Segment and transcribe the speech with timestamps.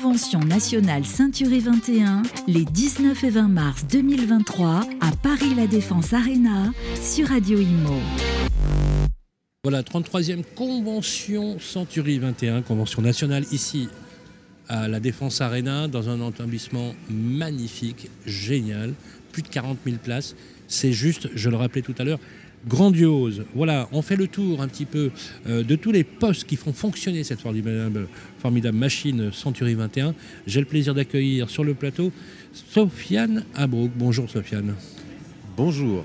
[0.00, 6.70] Convention nationale Ceinturée 21 les 19 et 20 mars 2023 à Paris La Défense Arena
[7.02, 7.96] sur Radio Imo.
[9.64, 13.88] Voilà, 33e convention Century 21, convention nationale ici
[14.68, 18.94] à la Défense Arena, dans un établissement magnifique, génial,
[19.32, 20.36] plus de 40 000 places.
[20.68, 22.20] C'est juste, je le rappelais tout à l'heure,
[22.66, 23.44] grandiose.
[23.54, 25.10] Voilà, on fait le tour un petit peu
[25.46, 30.14] euh, de tous les postes qui font fonctionner cette formidable, formidable machine Century 21.
[30.46, 32.12] J'ai le plaisir d'accueillir sur le plateau
[32.52, 33.90] Sofiane Abrouk.
[33.96, 34.74] Bonjour Sofiane.
[35.56, 36.04] Bonjour.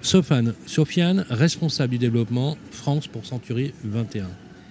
[0.00, 4.28] Sofiane, Sofiane, responsable du développement France pour Century 21.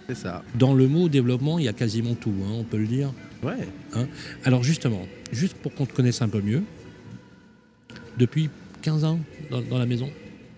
[0.10, 0.44] C'est ça.
[0.56, 3.14] Dans le mot développement, il y a quasiment tout, hein, on peut le dire.
[3.42, 3.68] Ouais.
[3.94, 4.08] Hein.
[4.44, 6.64] Alors justement, juste pour qu'on te connaisse un peu mieux,
[8.18, 8.50] depuis
[8.82, 9.20] 15 ans
[9.50, 10.10] dans, dans la maison?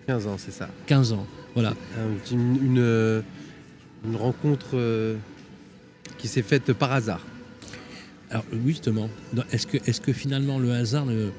[0.06, 0.68] 15 ans, c'est ça.
[0.86, 1.70] 15 ans, voilà.
[1.98, 3.22] Un- Une, une, euh,
[4.04, 5.16] une rencontre euh,
[6.18, 7.24] qui s'est faite par hasard.
[8.30, 9.08] Alors oui, justement,
[9.52, 11.30] est-ce que, est que finalement le hasard euh,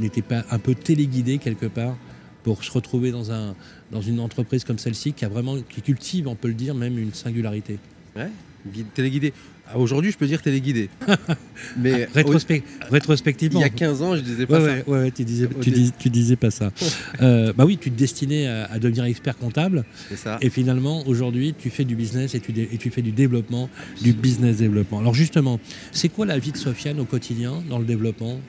[0.00, 1.96] n'était pas un peu téléguidé quelque part
[2.42, 3.54] pour se retrouver dans, un,
[3.90, 6.98] dans une entreprise comme celle-ci qui a vraiment, qui cultive, on peut le dire, même
[6.98, 7.78] une singularité?
[8.16, 8.28] Ouais.
[8.66, 9.32] Guide, téléguidé.
[9.68, 10.88] Ah, Aujourd'hui, je peux dire téléguidé.
[11.76, 13.58] Mais Ah, Rétrospect- Rétrospectivement.
[13.60, 14.90] il y a 15 ans, je disais pas ouais, ça.
[14.90, 16.70] ouais, ouais, tu, disais, Au tu, dé- dis- tu disais pas ça.
[17.20, 20.38] Euh, bah oui, tu te destinais à, à devenir expert comptable C'est ça.
[20.40, 23.68] et finalement aujourd'hui tu fais du business et tu, dé- et tu fais du développement,
[24.00, 24.98] du business développement.
[25.00, 25.60] Alors justement,
[25.92, 28.40] c'est quoi la vie de Sofiane au quotidien dans le développement?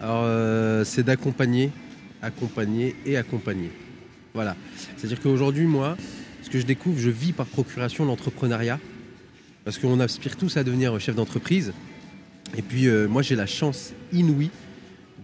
[0.00, 1.70] Alors, euh, c'est d'accompagner,
[2.22, 3.70] accompagner et accompagner.
[4.34, 4.56] Voilà.
[4.96, 5.96] C'est-à-dire qu'aujourd'hui, moi,
[6.42, 8.78] ce que je découvre, je vis par procuration l'entrepreneuriat.
[9.64, 11.72] Parce qu'on aspire tous à devenir chef d'entreprise.
[12.56, 14.50] Et puis, euh, moi, j'ai la chance inouïe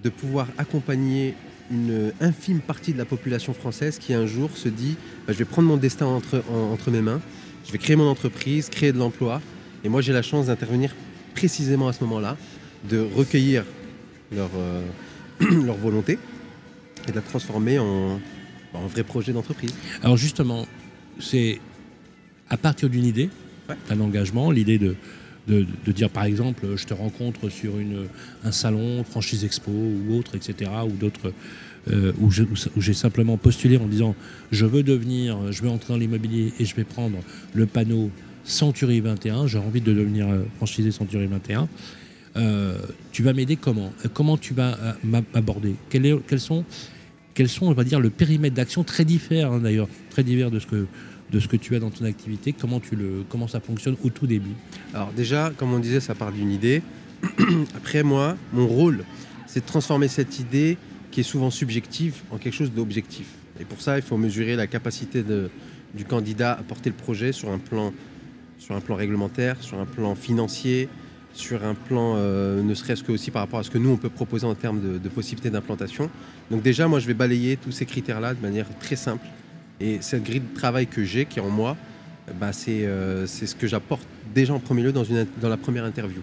[0.03, 1.35] de pouvoir accompagner
[1.71, 4.95] une infime partie de la population française qui un jour se dit
[5.27, 7.21] bah, je vais prendre mon destin entre, en- entre mes mains,
[7.67, 9.41] je vais créer mon entreprise, créer de l'emploi.
[9.83, 10.95] Et moi, j'ai la chance d'intervenir
[11.35, 12.37] précisément à ce moment-là,
[12.89, 13.65] de recueillir
[14.33, 14.83] leur, euh,
[15.83, 16.19] volonté
[17.09, 18.21] et de la transformer en,
[18.75, 19.75] en vrai projet d'entreprise.
[20.03, 20.67] Alors justement,
[21.19, 21.59] c'est
[22.49, 23.29] à partir d'une idée,
[23.89, 24.95] D'un engagement, l'idée de,
[25.49, 28.07] de, dire par exemple, je te rencontre sur une,
[28.45, 31.33] un salon, franchise expo ou autre, etc., ou d'autres,
[31.93, 32.31] euh, où
[32.81, 34.15] j'ai simplement postulé en disant,
[34.51, 37.19] je veux devenir, je veux entrer dans l'immobilier et je vais prendre
[37.55, 38.11] le panneau
[38.45, 41.69] Century 21, j'ai envie de devenir euh, franchisé Century 21.
[42.37, 42.77] Euh,
[43.13, 43.93] tu vas m'aider comment?
[44.05, 45.75] Euh, Comment tu vas euh, m'a- m'aborder?
[45.91, 46.65] Quels, sont,
[47.35, 48.85] quels sont, on va dire, le périmètre d'action?
[48.85, 50.87] Très divers hein, d'ailleurs, très divers de ce que
[51.31, 54.11] de ce que tu as dans ton activité, comment tu le comment ça fonctionne au
[54.11, 54.55] tout début.
[54.95, 56.83] Alors déjà, comme on disait, ça part d'une idée.
[57.77, 59.05] Après, moi, mon rôle,
[59.47, 60.77] c'est de transformer cette idée
[61.11, 63.27] qui est souvent subjective en quelque chose d'objectif.
[63.59, 65.25] Et pour ça, il faut mesurer la capacité
[65.95, 67.93] du candidat à porter le projet sur un plan,
[68.91, 70.89] réglementaire, sur un plan financier,
[71.33, 73.97] sur un plan euh, ne serait-ce que aussi par rapport à ce que nous, on
[73.97, 76.11] peut proposer en termes de possibilités d'implantation.
[76.51, 79.27] Donc déjà, moi, je vais balayer tous ces critères-là de manière très simple.
[79.81, 81.77] Et cette grille de travail que j'ai, qui est en moi,
[82.41, 85.57] bah, c'est euh, c'est ce que j'apporte déjà en premier lieu dans, une, dans la
[85.57, 86.21] première interview.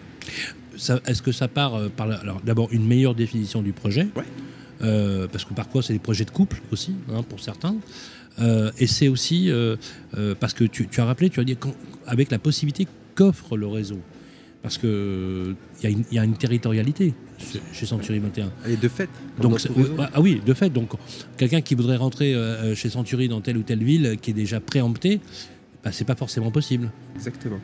[1.05, 4.23] Est-ce que ça part euh, par la- alors d'abord une meilleure définition du projet, Ouais.
[4.81, 7.75] Euh, parce que parfois c'est des projets de couple aussi hein, pour certains,
[8.79, 9.51] et c'est aussi
[10.39, 11.55] parce que tu, tu as rappelé, tu as dit
[12.07, 13.99] avec la possibilité qu'offre le réseau,
[14.63, 17.13] parce que il y, a une- il y a une territorialité
[17.73, 18.49] chez, Century 21.
[18.67, 19.09] Et de fait,
[19.39, 19.95] Donc, réseau.
[19.99, 20.91] ah oui, de fait, donc
[21.37, 24.33] quelqu'un qui voudrait rentrer euh, chez Century dans telle ou telle ville euh, qui est
[24.33, 25.19] déjà préemptée,
[25.83, 26.89] bah, c'est pas forcément possible.
[27.15, 27.59] exactement.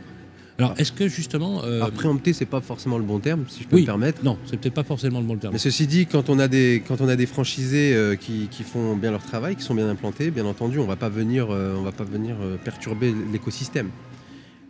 [0.57, 3.67] Alors, est-ce que justement, euh, Alors, préempter, c'est pas forcément le bon terme, si je
[3.69, 4.21] peux oui, me permettre.
[4.25, 5.53] non, c'est peut-être pas forcément le bon terme.
[5.53, 8.63] Mais ceci dit, quand on a des, quand on a des franchisés euh, qui, qui
[8.63, 11.77] font bien leur travail, qui sont bien implantés, bien entendu, on va pas venir, euh,
[11.77, 13.87] on va pas venir euh, perturber l'écosystème.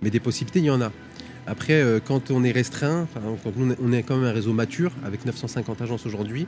[0.04, 0.92] Mais des possibilités, il y en a.
[1.50, 3.08] Après, euh, quand on est restreint,
[3.44, 6.46] quand nous, on est quand même un réseau mature, avec 950 agences aujourd'hui,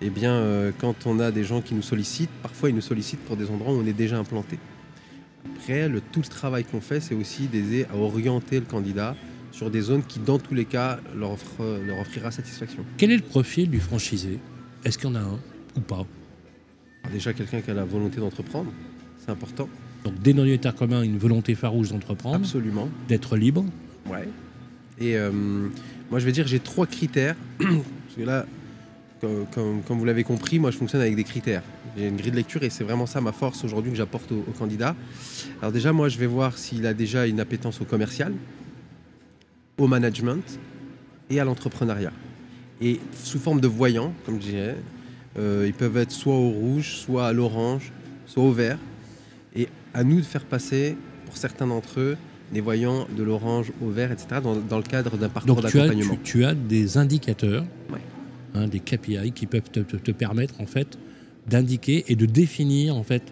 [0.00, 3.18] eh bien, euh, quand on a des gens qui nous sollicitent, parfois ils nous sollicitent
[3.24, 4.60] pour des endroits où on est déjà implanté.
[5.56, 9.16] Après, le, tout le travail qu'on fait, c'est aussi d'aider à orienter le candidat
[9.50, 12.84] sur des zones qui, dans tous les cas, leur, offre- leur offrira satisfaction.
[12.96, 14.38] Quel est le profil du franchisé?
[14.84, 15.38] Est-ce qu'il y en a un
[15.76, 16.06] ou pas?
[17.02, 18.70] Alors déjà quelqu'un qui a la volonté d'entreprendre,
[19.18, 19.68] c'est important.
[20.04, 22.88] Donc, dénominateur commun, une volonté farouche d'entreprendre, Absolument.
[23.08, 23.64] d'être libre.
[24.10, 24.28] Ouais.
[25.00, 25.30] Et euh,
[26.10, 27.36] moi je vais dire j'ai trois critères.
[27.58, 28.46] Parce que là,
[29.20, 31.62] comme, vous l'avez compris, moi je fonctionne avec des critères.
[31.96, 34.44] J'ai une grille de lecture et c'est vraiment ça ma force aujourd'hui que j'apporte au,
[34.58, 34.94] candidat.
[35.60, 38.32] Alors déjà moi je vais voir s'il a déjà une appétence au commercial,
[39.76, 40.58] au management
[41.30, 42.12] et à l'entrepreneuriat.
[42.80, 44.76] Et sous forme de voyants, comme je dirais,
[45.38, 47.92] euh, ils peuvent être soit au rouge, soit à l'orange,
[48.26, 48.78] soit au vert.
[49.54, 50.96] Et à nous de faire passer,
[51.26, 52.16] pour certains d'entre eux,
[52.52, 55.78] des voyants de l'orange au vert, etc., dans, dans le cadre d'un parcours Donc tu
[55.80, 56.14] as, d'accompagnement.
[56.24, 58.00] tu, tu as des indicateurs, Ouais.
[58.54, 60.98] hein, des KPI qui peuvent te, te- te permettre en fait
[61.46, 63.22] d'indiquer et de définir en fait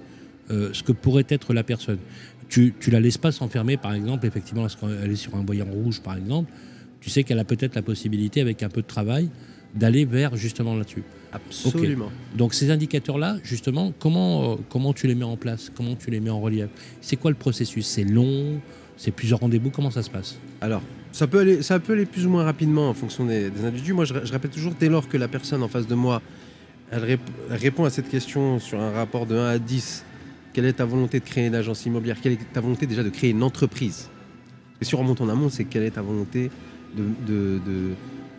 [0.51, 1.99] euh, ce que pourrait être la personne.
[2.49, 6.01] Tu, tu la laisses pas s'enfermer, par exemple, effectivement, lorsqu'elle est sur un voyant rouge,
[6.01, 6.53] par exemple,
[7.01, 9.29] tu sais qu'elle a peut-être la possibilité, avec un peu de travail,
[9.75, 11.03] d'aller vers justement là-dessus.
[11.33, 12.11] Absolument.
[12.37, 15.71] Donc ces indicateurs-là, justement, comment, euh, comment tu les mets en place?
[15.75, 16.67] Comment tu les mets en relief?
[17.01, 17.85] C'est quoi le processus?
[17.87, 18.61] C'est long?
[18.97, 20.83] C'est plusieurs rendez-vous Comment ça se passe Alors,
[21.13, 23.93] ça peut, aller, ça peut aller plus ou moins rapidement en fonction des, individus.
[23.93, 26.23] Moi, je, répète toujours, dès lors que la personne en face de moi,
[27.51, 30.05] répond à cette question sur un rapport de 1 à 10,
[30.53, 32.17] quelle est ta volonté de créer une agence immobilière?
[32.23, 34.09] Quelle est ta volonté déjà de créer une entreprise?
[34.81, 36.51] Et si on remonte en amont, c'est quelle est ta volonté
[36.97, 37.61] de-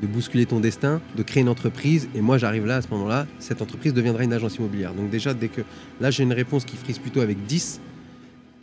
[0.01, 2.07] de bousculer ton destin, de créer une entreprise?
[2.15, 4.93] Et moi, j'arrive là, à ce moment-là, cette entreprise deviendra une agence immobilière.
[4.93, 5.61] Donc déjà, dès que
[5.99, 7.81] là, j'ai une réponse qui frise plutôt avec 10,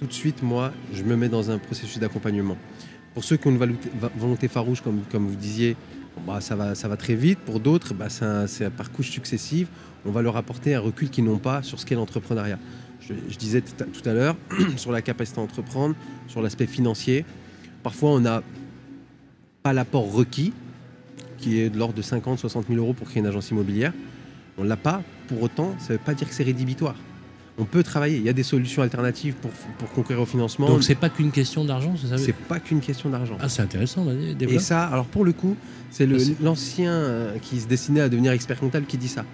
[0.05, 2.59] tout de suite, moi, je me mets dans un processus d'accompagnement.
[3.15, 3.79] Pour ceux qui ont une
[4.19, 5.77] volonté, farouche, comme, comme vous disiez,
[6.27, 7.39] bah, ça, va, ça va très vite.
[7.39, 9.69] Pour d'autres, bah, c'est par couches successives.
[10.05, 12.59] On va leur apporter un recul qu'ils n'ont pas sur ce qu'est l'entrepreneuriat.
[13.01, 14.37] Je, je disais tout à, tout à l'heure,
[14.77, 15.95] sur la capacité à entreprendre,
[16.29, 17.25] sur l'aspect financier.
[17.83, 18.43] Parfois, on n'a
[19.63, 20.53] pas l'apport requis,
[21.39, 23.95] qui est de l'ordre de 50, 60 000 euros pour créer une agence immobilière.
[24.59, 25.03] On ne l'a pas.
[25.29, 26.97] Pour autant, ça ne veut pas dire que c'est rédhibitoire.
[27.57, 28.17] On peut travailler.
[28.17, 30.69] Il y a des solutions alternatives pour, pour concourir au financement.
[30.69, 33.37] Donc c'est pas qu'une question d'argent, c'est ça C'est pas qu'une question d'argent.
[33.41, 35.57] Ah c'est intéressant, vas-y, Et ça, alors pour le coup,
[35.91, 36.09] c'est
[36.41, 39.25] l'ancien euh, qui se destinait à devenir expert comptable qui dit ça.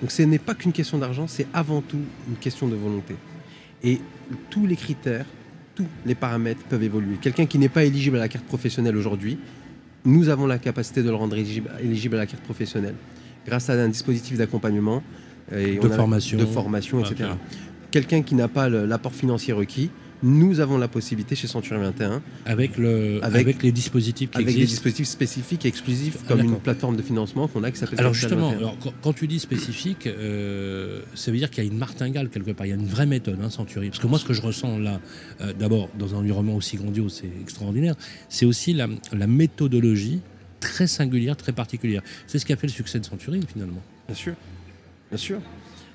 [0.00, 3.16] Donc ce n'est pas qu'une question d'argent, c'est avant tout une question de volonté.
[3.82, 4.00] Et
[4.48, 5.26] tous les critères,
[5.74, 7.16] tous les paramètres peuvent évoluer.
[7.20, 9.38] Quelqu'un qui n'est pas éligible à la carte professionnelle aujourd'hui,
[10.04, 12.94] nous avons la capacité de le rendre éligible, éligible à la carte professionnelle
[13.46, 15.02] grâce à un dispositif d'accompagnement
[15.52, 16.38] et De on a- formation.
[16.38, 17.30] de formation, etc.
[17.90, 19.90] Quelqu'un qui n'a pas l'apport financier requis,
[20.22, 24.46] nous avons la possibilité chez Century 21 Avec, le, Avec- avec, les dispositifs qui avec
[24.46, 24.72] des existent.
[24.76, 28.14] dispositifs spécifiques et exclusifs Ah, comme une plateforme de financement qu'on a qui s'appelle Alors
[28.14, 28.58] justement, 21.
[28.58, 32.30] alors, quand, quand tu dis spécifique, euh, ça veut dire qu'il y a une martingale
[32.30, 33.88] quelque part, il y a une vraie méthode, hein, Century.
[33.90, 35.00] Parce que moi, ce que je ressens là,
[35.42, 37.94] euh, d'abord, dans un environnement aussi grandiose, c'est extraordinaire,
[38.30, 40.20] c'est aussi la, la méthodologie
[40.60, 42.00] très singulière, très particulière.
[42.26, 43.82] C'est ce qui a fait le succès de Century, finalement.
[44.08, 44.32] Bien sûr,
[45.10, 45.40] bien sûr.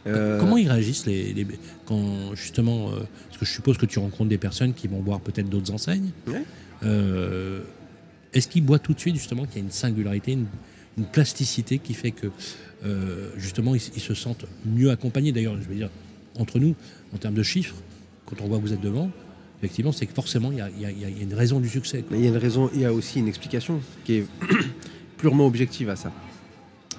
[0.07, 1.45] Euh, Comment ils réagissent les, les-
[1.85, 5.19] quand justement, euh, parce que je suppose que tu rencontres des personnes qui vont voir
[5.19, 6.09] peut-être d'autres enseignes.
[6.27, 6.43] Ouais.
[6.83, 7.61] Euh,
[8.33, 10.47] Est-ce qu'ils voient tout de suite justement qu'il y a une singularité, une,
[10.97, 12.27] une plasticité qui fait que
[13.37, 15.31] justement ils, ils se sentent mieux accompagnés?
[15.31, 15.89] D'ailleurs, je veux dire
[16.39, 16.75] entre nous,
[17.13, 17.75] en termes de chiffres,
[18.25, 19.11] quand on voit que vous êtes devant,
[19.59, 21.99] effectivement, c'est que forcément il y a, y y une raison du succès.
[22.01, 22.07] quoi.
[22.11, 24.25] Mais il y a une raison, il y a aussi une explication qui est
[25.17, 26.11] purement objective à ça.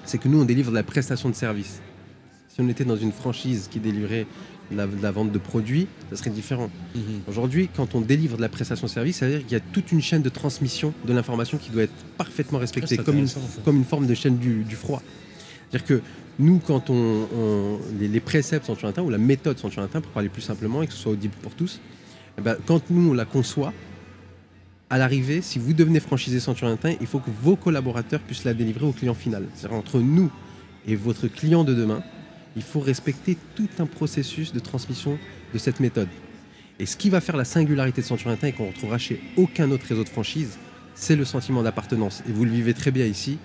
[0.05, 1.81] C'est que nous, on délivre de la prestation de service.
[2.53, 4.27] Si on était dans une franchise qui délivrait
[4.71, 6.69] de la, la vente de produits, ça serait différent.
[6.95, 7.01] Mhm.
[7.27, 9.59] Aujourd'hui, quand on délivre de la prestation de service, ça veut dire qu'il y a
[9.59, 13.27] toute une chaîne de transmission de l'information qui doit être parfaitement respectée, comme, une,
[13.65, 15.01] comme forme de chaîne du, du froid.
[15.71, 16.01] C'est-à-dire que
[16.37, 20.41] nous, quand on, on- les, les préceptes sont ou la méthode sont pour parler plus
[20.43, 21.79] simplement, et que ce soit audible pour tous,
[22.37, 23.73] eh ben, quand nous, on la conçoit,
[24.91, 28.53] à l'arrivée, si vous devenez franchisé Centurion Teint, il faut que vos collaborateurs puissent la
[28.53, 29.47] délivrer au client final.
[29.55, 30.29] C'est-à-dire entre nous
[30.85, 32.03] et votre client de demain,
[32.55, 35.17] il faut respecter tout un processus de transmission
[35.53, 36.09] de cette méthode.
[36.79, 39.69] Et ce qui va faire la singularité de Centurion Teint et qu'on retrouvera chez aucun
[39.71, 40.57] autre réseau de franchise,
[40.95, 42.23] c'est le sentiment d'appartenance.
[42.27, 43.37] Et vous le vivez très bien ici,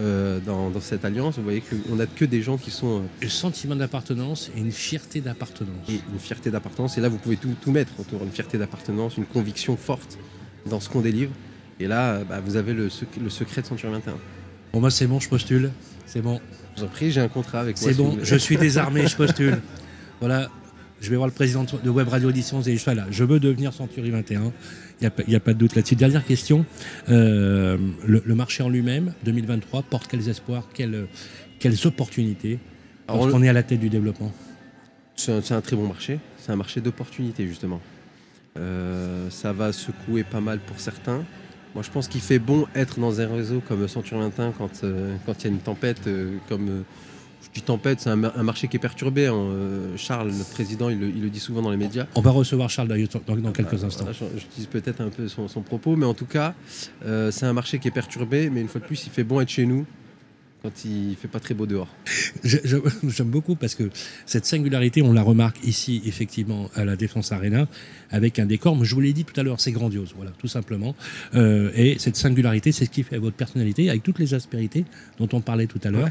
[0.00, 1.36] euh, dans, dans cette alliance.
[1.36, 4.72] Vous voyez qu'on n'a que des gens qui sont euh, Le sentiment d'appartenance et une
[4.72, 5.88] fierté d'appartenance.
[5.88, 6.96] et une fierté d'appartenance.
[6.96, 8.22] Et là, vous pouvez tout, tout mettre autour.
[8.22, 10.18] Une fierté d'appartenance, une conviction forte
[10.64, 11.32] dans ce qu'on délivre.
[11.78, 12.88] Et là, euh, bah, vous avez le,
[13.22, 14.14] le secret de Centurion 21.
[14.72, 15.70] Bon, moi, c'est bon, je postule.
[16.06, 16.40] C'est bon.
[16.74, 17.90] Je vous en prie, j'ai un contrat avec moi.
[17.90, 19.60] C'est bon, je suis désarmé, je postule.
[20.20, 20.48] Voilà,
[21.00, 23.06] je vais voir le président de Web Radio Éditions et je suis là.
[23.10, 24.52] Je veux devenir Century 21.
[25.00, 25.96] Il n'y a, pas de doute là-dessus.
[25.96, 26.64] Dernière question.
[27.08, 27.76] Euh,
[28.06, 31.08] le, le marché en lui-même, 2023, porte quels espoirs, quelles,
[31.58, 32.60] quelles opportunités?
[33.08, 34.32] Alors, lorsqu'on est à la tête du développement
[35.16, 36.20] C'est un, c'est un très bon marché.
[36.38, 37.80] C'est un marché d'opportunités, justement.
[38.56, 41.24] Euh, ça va secouer pas mal pour certains.
[41.74, 45.16] Moi, je pense qu'il fait bon être dans un réseau comme Centurion 21 quand euh,
[45.24, 46.06] quand il y a une tempête.
[46.06, 46.82] euh, comme euh,
[47.42, 49.26] je dis tempête, c'est un, ma- un marché qui est perturbé.
[49.26, 49.46] hein.
[49.96, 52.06] Charles, notre président, il le, il le dit souvent dans les médias.
[52.14, 54.04] On va recevoir Charles d'ailleurs dans, dans quelques Euh, instants.
[54.04, 56.54] voilà, je, je dis peut-être un peu son, son propos, mais en tout cas,
[57.30, 58.48] c'est un marché qui est perturbé.
[58.50, 59.84] Mais une fois de plus, il fait bon être chez nous
[60.62, 61.88] quand il fait pas très beau dehors.
[62.44, 63.90] J'aime beaucoup parce que
[64.26, 67.66] cette singularité, on la remarque ici, effectivement, à la Défense Arena,
[68.10, 70.48] avec un décor, mais je vous l'ai dit tout à l'heure, c'est grandiose, voilà, tout
[70.48, 70.94] simplement.
[71.34, 74.84] Euh, et cette singularité, c'est ce qui fait votre personnalité, avec toutes les aspérités
[75.18, 76.10] dont on parlait tout à l'heure,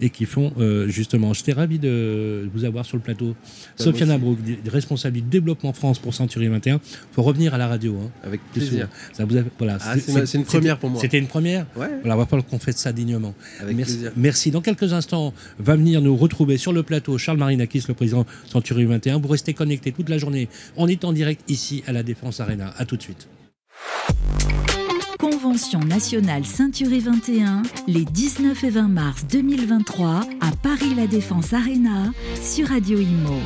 [0.00, 3.36] et qui font, euh, justement, j'étais ravi de vous avoir sur le plateau.
[3.78, 6.76] Bah, Sofiane Brook, responsable du développement France pour Century 21.
[6.76, 6.80] Il
[7.12, 7.98] faut revenir à la radio.
[8.02, 8.88] Hein, avec plaisir.
[9.12, 11.00] Ça vous voilà, ah, c'est une première pour moi.
[11.00, 11.88] C'était une première Ouais.
[12.00, 13.34] Voilà, on va falloir qu'on fasse ça dignement.
[13.60, 13.91] Avec Merci.
[14.16, 14.50] Merci.
[14.50, 18.84] Dans quelques instants, va venir nous retrouver sur le plateau Charles Marinakis, le président Century
[18.84, 19.18] 21.
[19.18, 20.48] Vous restez connectés toute la journée.
[20.76, 22.72] On est en direct ici à la Défense Arena.
[22.76, 23.28] À tout de suite.
[25.18, 32.10] Convention nationale Ceinturé 21, les 19 et 20 mars 2023 à Paris La Défense Arena
[32.42, 33.38] sur Radio Imo.